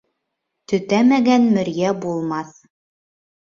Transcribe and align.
Төтәмәгән 0.71 1.45
мөрйә 1.59 1.93
булмаҫ. 2.07 2.57